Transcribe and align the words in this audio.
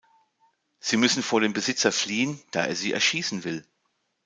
Sie 0.79 0.97
müssen 0.97 1.21
vor 1.21 1.41
dem 1.41 1.53
Besitzer 1.53 1.91
fliehen, 1.91 2.41
da 2.49 2.65
er 2.65 2.75
sie 2.75 2.91
erschießen 2.91 3.43
will. 3.43 3.63